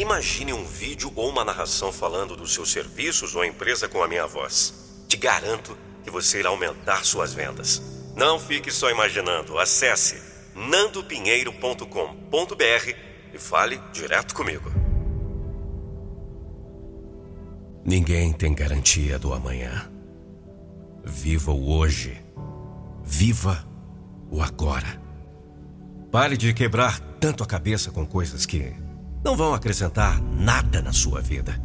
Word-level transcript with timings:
Imagine 0.00 0.54
um 0.54 0.64
vídeo 0.64 1.12
ou 1.14 1.28
uma 1.28 1.44
narração 1.44 1.92
falando 1.92 2.34
dos 2.34 2.54
seus 2.54 2.72
serviços 2.72 3.34
ou 3.34 3.44
empresa 3.44 3.86
com 3.86 4.02
a 4.02 4.08
minha 4.08 4.26
voz. 4.26 4.72
Te 5.06 5.18
garanto 5.18 5.76
que 6.02 6.10
você 6.10 6.38
irá 6.38 6.48
aumentar 6.48 7.04
suas 7.04 7.34
vendas. 7.34 7.82
Não 8.16 8.38
fique 8.38 8.70
só 8.70 8.90
imaginando. 8.90 9.58
Acesse 9.58 10.18
nandopinheiro.com.br 10.54 12.94
e 13.34 13.38
fale 13.38 13.78
direto 13.92 14.34
comigo. 14.34 14.72
Ninguém 17.84 18.32
tem 18.32 18.54
garantia 18.54 19.18
do 19.18 19.34
amanhã. 19.34 19.92
Viva 21.04 21.52
o 21.52 21.76
hoje. 21.76 22.24
Viva 23.04 23.68
o 24.30 24.40
agora. 24.40 24.98
Pare 26.10 26.38
de 26.38 26.54
quebrar 26.54 26.98
tanto 27.20 27.44
a 27.44 27.46
cabeça 27.46 27.90
com 27.90 28.06
coisas 28.06 28.46
que 28.46 28.74
não 29.30 29.36
vão 29.36 29.54
acrescentar 29.54 30.20
nada 30.20 30.82
na 30.82 30.92
sua 30.92 31.20
vida. 31.20 31.56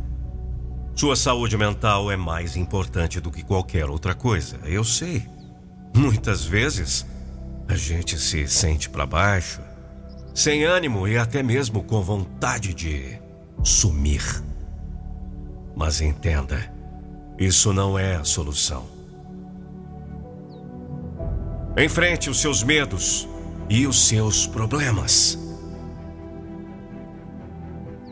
Sua 0.93 1.15
saúde 1.15 1.57
mental 1.57 2.11
é 2.11 2.15
mais 2.15 2.55
importante 2.55 3.19
do 3.19 3.31
que 3.31 3.43
qualquer 3.43 3.89
outra 3.89 4.13
coisa, 4.13 4.59
eu 4.65 4.83
sei. 4.83 5.27
Muitas 5.91 6.45
vezes 6.45 7.07
a 7.67 7.75
gente 7.75 8.19
se 8.19 8.47
sente 8.47 8.87
para 8.87 9.07
baixo, 9.07 9.61
sem 10.31 10.63
ânimo 10.63 11.07
e 11.07 11.17
até 11.17 11.41
mesmo 11.41 11.81
com 11.81 12.03
vontade 12.03 12.71
de 12.71 13.19
sumir. 13.63 14.23
Mas 15.75 16.01
entenda, 16.01 16.71
isso 17.39 17.73
não 17.73 17.97
é 17.97 18.17
a 18.17 18.23
solução. 18.23 18.85
Enfrente 21.75 22.29
os 22.29 22.39
seus 22.39 22.61
medos 22.61 23.27
e 23.67 23.87
os 23.87 24.07
seus 24.07 24.45
problemas. 24.45 25.44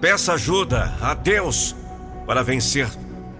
Peça 0.04 0.34
ajuda 0.34 0.94
a 1.00 1.14
Deus 1.14 1.74
para 2.28 2.44
vencer 2.44 2.90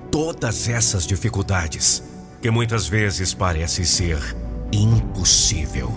todas 0.10 0.70
essas 0.70 1.06
dificuldades 1.06 2.02
que 2.42 2.50
muitas 2.50 2.88
vezes 2.88 3.34
parece 3.34 3.86
ser 3.86 4.18
impossível. 4.72 5.92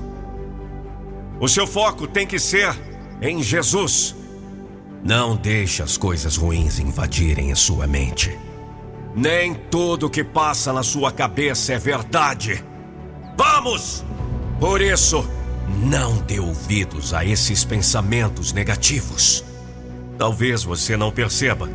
O 1.38 1.46
seu 1.46 1.68
foco 1.68 2.08
tem 2.08 2.26
que 2.26 2.40
ser 2.40 2.76
em 3.22 3.44
Jesus. 3.44 4.16
Não 5.04 5.36
deixe 5.36 5.84
as 5.84 5.96
coisas 5.96 6.36
ruins 6.36 6.80
invadirem 6.80 7.52
a 7.52 7.56
sua 7.56 7.86
mente. 7.86 8.36
Nem 9.14 9.54
tudo 9.54 10.10
que 10.10 10.24
passa 10.24 10.72
na 10.72 10.82
sua 10.82 11.12
cabeça 11.12 11.74
é 11.74 11.78
verdade. 11.78 12.64
Vamos! 13.38 14.04
Por 14.58 14.80
isso, 14.80 15.24
não 15.84 16.18
dê 16.22 16.40
ouvidos 16.40 17.14
a 17.14 17.24
esses 17.24 17.64
pensamentos 17.64 18.52
negativos. 18.52 19.45
Talvez 20.18 20.64
você 20.64 20.96
não 20.96 21.10
perceba, 21.10 21.68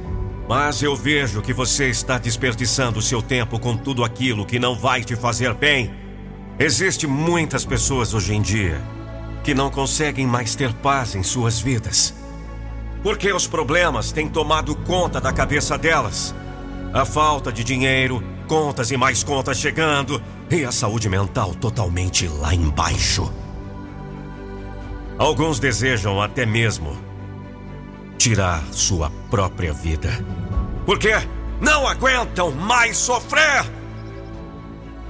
mas 0.49 0.81
eu 0.81 0.95
vejo 0.95 1.41
que 1.41 1.53
você 1.53 1.89
está 1.89 2.17
desperdiçando 2.17 3.01
seu 3.01 3.21
tempo 3.21 3.59
com 3.59 3.77
tudo 3.77 4.03
aquilo 4.03 4.45
que 4.45 4.57
não 4.57 4.75
vai 4.75 5.03
te 5.03 5.15
fazer 5.15 5.53
bem. 5.53 5.93
Existem 6.57 7.07
muitas 7.07 7.63
pessoas 7.65 8.13
hoje 8.13 8.33
em 8.33 8.41
dia 8.41 8.81
que 9.43 9.53
não 9.53 9.69
conseguem 9.69 10.25
mais 10.25 10.55
ter 10.55 10.73
paz 10.73 11.15
em 11.15 11.23
suas 11.23 11.59
vidas. 11.59 12.13
Porque 13.03 13.31
os 13.31 13.47
problemas 13.47 14.11
têm 14.11 14.27
tomado 14.27 14.75
conta 14.75 15.21
da 15.21 15.31
cabeça 15.31 15.77
delas. 15.77 16.33
A 16.93 17.05
falta 17.05 17.51
de 17.51 17.63
dinheiro, 17.63 18.23
contas 18.47 18.91
e 18.91 18.97
mais 18.97 19.23
contas 19.23 19.57
chegando, 19.57 20.21
e 20.49 20.65
a 20.65 20.71
saúde 20.71 21.07
mental 21.09 21.55
totalmente 21.55 22.27
lá 22.27 22.53
embaixo. 22.53 23.31
Alguns 25.17 25.59
desejam 25.59 26.21
até 26.21 26.45
mesmo 26.45 27.10
tirar 28.21 28.63
sua 28.71 29.09
própria 29.31 29.73
vida. 29.73 30.11
Porque 30.85 31.11
não 31.59 31.87
aguentam 31.87 32.51
mais 32.51 32.95
sofrer. 32.95 33.65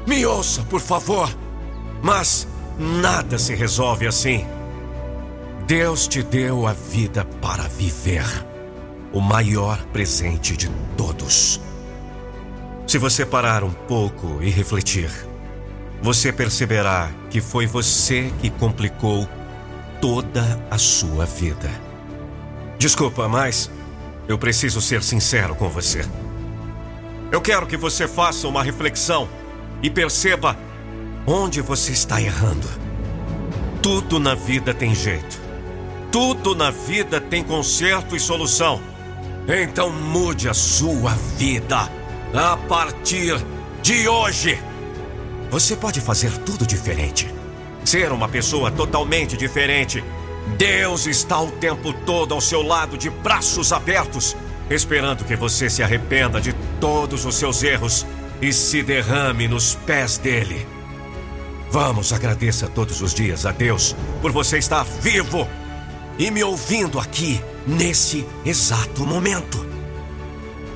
Me 0.08 0.26
ouça, 0.26 0.62
por 0.70 0.80
favor. 0.80 1.30
Mas 2.02 2.48
nada 2.80 3.38
se 3.38 3.54
resolve 3.54 4.08
assim. 4.08 4.48
Deus 5.68 6.08
te 6.08 6.24
deu 6.24 6.66
a 6.66 6.72
vida 6.72 7.26
para 7.42 7.64
viver. 7.64 8.24
O 9.12 9.20
maior 9.20 9.78
presente 9.88 10.56
de 10.56 10.70
todos. 10.96 11.60
Se 12.88 12.98
você 12.98 13.26
parar 13.26 13.62
um 13.62 13.74
pouco 13.74 14.42
e 14.42 14.50
refletir, 14.50 15.12
você 16.02 16.32
perceberá 16.32 17.12
que 17.30 17.42
foi 17.42 17.68
você 17.68 18.32
que 18.42 18.50
complicou 18.50 19.28
toda 20.00 20.66
a 20.72 20.78
sua 20.78 21.26
vida. 21.26 21.91
Desculpa, 22.82 23.28
mas 23.28 23.70
eu 24.28 24.40
preciso 24.40 24.82
ser 24.82 25.04
sincero 25.04 25.54
com 25.54 25.70
você. 25.70 26.04
Eu 27.32 27.40
quero 27.40 27.68
que 27.68 27.78
você 27.78 28.08
faça 28.08 28.48
uma 28.48 28.64
reflexão 28.64 29.30
e 29.84 29.90
perceba 29.90 30.58
onde 31.28 31.62
você 31.62 31.92
está 31.92 32.20
errando. 32.20 32.68
Tudo 33.84 34.20
na 34.20 34.34
vida 34.34 34.74
tem 34.74 34.96
jeito. 34.96 35.40
Tudo 36.12 36.56
na 36.56 36.72
vida 36.72 37.22
tem 37.22 37.44
conserto 37.44 38.16
e 38.16 38.20
solução. 38.20 38.82
Então 39.48 39.92
mude 39.92 40.50
a 40.50 40.54
sua 40.56 41.12
vida 41.38 41.88
a 42.34 42.58
partir 42.68 43.40
de 43.84 44.08
hoje. 44.08 44.60
Você 45.52 45.76
pode 45.76 46.02
fazer 46.02 46.36
tudo 46.40 46.66
diferente. 46.66 47.32
Ser 47.86 48.12
uma 48.12 48.28
pessoa 48.28 48.72
totalmente 48.72 49.38
diferente. 49.38 50.04
Deus 50.58 51.08
está 51.08 51.40
o 51.40 51.52
tempo 51.52 51.94
todo 51.94 52.34
ao 52.34 52.42
seu 52.42 52.62
lado, 52.62 52.98
de 52.98 53.10
braços 53.10 53.72
abertos, 53.72 54.36
esperando 54.70 55.24
que 55.24 55.36
você 55.36 55.70
se 55.70 55.84
arrependa 55.84 56.40
de 56.40 56.54
todos 56.80 57.26
os 57.26 57.36
seus 57.36 57.64
erros 57.64 58.06
e 58.42 58.52
se 58.52 58.82
derrame 58.82 59.48
nos 59.48 59.76
pés 59.76 60.18
dele. 60.18 60.66
Vamos, 61.70 62.12
agradeça 62.12 62.68
todos 62.68 63.02
os 63.02 63.14
dias 63.14 63.46
a 63.46 63.52
Deus 63.52 63.96
por 64.22 64.32
você 64.32 64.58
estar 64.58 64.84
vivo 64.84 65.48
e 66.18 66.30
me 66.30 66.44
ouvindo 66.44 67.00
aqui 67.00 67.42
nesse 67.66 68.28
exato 68.44 69.06
momento. 69.06 69.66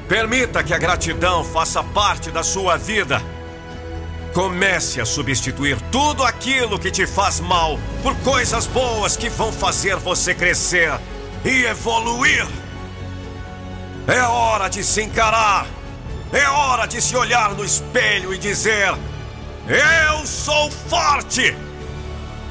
Permita 0.07 0.63
que 0.63 0.73
a 0.73 0.77
gratidão 0.77 1.43
faça 1.43 1.83
parte 1.83 2.31
da 2.31 2.43
sua 2.43 2.77
vida. 2.77 3.21
Comece 4.35 4.99
a 4.99 5.05
substituir 5.05 5.79
tudo 5.89 6.21
aquilo 6.21 6.77
que 6.77 6.91
te 6.91 7.07
faz 7.07 7.39
mal 7.39 7.79
por 8.03 8.13
coisas 8.17 8.67
boas 8.67 9.15
que 9.15 9.29
vão 9.29 9.49
fazer 9.49 9.95
você 9.95 10.35
crescer 10.35 10.91
e 11.45 11.63
evoluir. 11.63 12.45
É 14.05 14.21
hora 14.23 14.67
de 14.67 14.83
se 14.83 15.03
encarar. 15.03 15.65
É 16.33 16.49
hora 16.49 16.85
de 16.85 17.01
se 17.01 17.15
olhar 17.15 17.51
no 17.51 17.63
espelho 17.63 18.33
e 18.33 18.37
dizer: 18.37 18.93
Eu 19.69 20.27
sou 20.27 20.69
forte. 20.69 21.55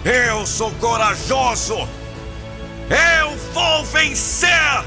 Eu 0.06 0.46
sou 0.46 0.70
corajoso. 0.80 1.86
Eu 2.88 3.36
vou 3.52 3.84
vencer. 3.84 4.84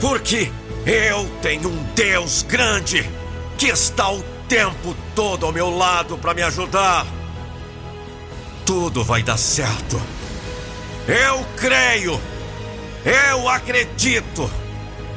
Porque 0.00 0.50
eu 0.84 1.30
tenho 1.40 1.68
um 1.68 1.84
Deus 1.94 2.42
grande 2.42 3.08
que 3.56 3.68
está 3.68 4.10
o 4.10 4.31
tempo 4.52 4.94
todo 5.14 5.46
ao 5.46 5.52
meu 5.52 5.70
lado 5.70 6.18
para 6.18 6.34
me 6.34 6.42
ajudar. 6.42 7.06
Tudo 8.66 9.02
vai 9.02 9.22
dar 9.22 9.38
certo. 9.38 9.98
Eu 11.08 11.42
creio, 11.56 12.20
eu 13.02 13.48
acredito 13.48 14.50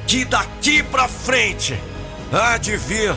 que 0.07 0.23
daqui 0.23 0.81
para 0.81 1.09
frente 1.09 1.77
há 2.31 2.55
de 2.55 2.77
vir 2.77 3.13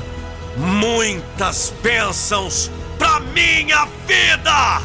muitas 0.56 1.72
bênçãos 1.80 2.68
para 2.98 3.20
minha 3.20 3.86
vida. 4.04 4.82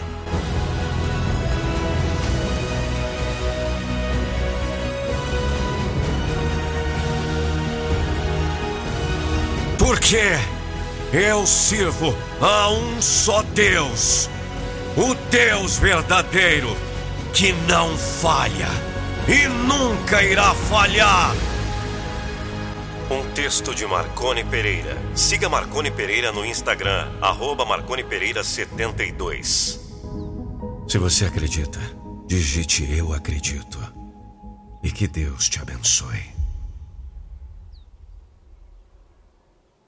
Porque 9.80 10.38
eu 11.14 11.46
sirvo 11.46 12.16
a 12.42 12.72
um 12.72 13.00
só 13.00 13.44
Deus, 13.44 14.28
o 14.98 15.14
Deus 15.30 15.78
verdadeiro, 15.78 16.76
que 17.32 17.54
não 17.68 17.96
falha 17.96 18.70
e 19.28 19.48
nunca 19.48 20.24
irá 20.24 20.56
falhar. 20.56 21.36
Um 23.12 23.30
texto 23.34 23.76
de 23.76 23.86
Marcone 23.86 24.44
Pereira. 24.44 24.98
Siga 25.14 25.48
Marcone 25.48 25.92
Pereira 25.92 26.32
no 26.32 26.44
Instagram, 26.44 27.12
arroba 27.22 27.64
Marcone 27.64 28.04
Pereira 28.04 28.44
72. 28.44 29.80
Se 30.88 30.98
você 30.98 31.26
acredita, 31.26 31.80
digite 32.26 32.92
Eu 32.92 33.14
acredito. 33.14 33.78
E 34.82 34.92
que 34.92 35.08
Deus 35.08 35.48
te 35.48 35.62
abençoe. 35.62 36.43